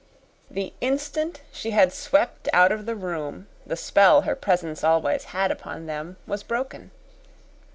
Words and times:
The 0.49 0.73
instant 0.81 1.41
she 1.51 1.69
had 1.77 1.93
swept 1.93 2.49
out 2.53 2.71
of 2.71 2.87
the 2.87 2.95
room 2.95 3.45
the 3.67 3.75
spell 3.75 4.21
her 4.23 4.35
presence 4.35 4.83
always 4.83 5.25
had 5.25 5.51
upon 5.51 5.85
them 5.85 6.17
was 6.25 6.41
broken. 6.41 6.89